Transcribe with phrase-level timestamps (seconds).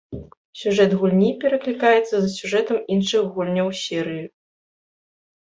[0.61, 4.25] Сюжэт гульні пераклікаецца з сюжэтам іншых гульняў серыі.